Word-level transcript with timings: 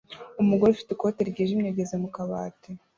Umugore 0.41 0.69
ufite 0.71 0.89
ikoti 0.93 1.19
ryijimye 1.29 1.69
ageze 1.73 1.95
mu 2.01 2.09
kabati 2.15 2.69